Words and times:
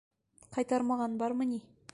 —Ҡайтармаған 0.55 1.21
бармы 1.23 1.51
ни? 1.55 1.65